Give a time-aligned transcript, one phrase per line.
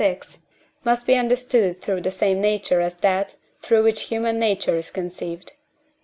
[0.01, 0.17] vi.)
[0.83, 5.53] must be understood through the same nature as that, through which human nature is conceived.